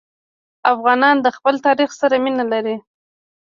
[0.73, 2.75] افغانان د خپل تاریخ سره مینه لري.